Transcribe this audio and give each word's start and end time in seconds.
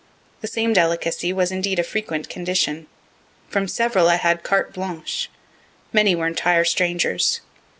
The 0.39 0.47
same 0.47 0.73
delicacy 0.73 1.31
was 1.31 1.51
indeed 1.51 1.77
a 1.77 1.83
frequent 1.83 2.27
condition. 2.27 2.87
From 3.49 3.67
several 3.67 4.09
I 4.09 4.15
had 4.15 4.41
carte 4.41 4.73
blanche. 4.73 5.29
Many 5.93 6.15
were 6.15 6.25
entire 6.25 6.65
strangers. 6.65 7.41